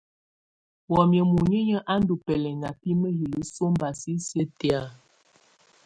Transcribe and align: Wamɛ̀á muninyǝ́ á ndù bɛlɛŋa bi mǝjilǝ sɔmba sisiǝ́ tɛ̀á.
Wamɛ̀á 0.93 1.23
muninyǝ́ 1.31 1.85
á 1.93 1.95
ndù 2.01 2.13
bɛlɛŋa 2.25 2.69
bi 2.79 2.89
mǝjilǝ 3.01 3.41
sɔmba 3.53 3.87
sisiǝ́ 4.01 4.47
tɛ̀á. 4.59 4.81